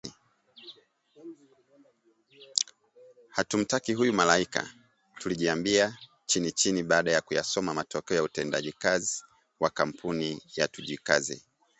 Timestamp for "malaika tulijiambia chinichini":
4.13-6.83